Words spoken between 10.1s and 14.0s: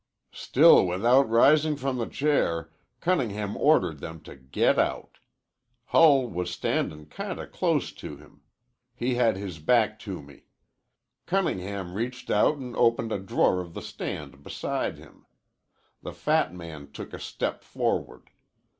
me. Cunningham reached out an' opened a drawer of the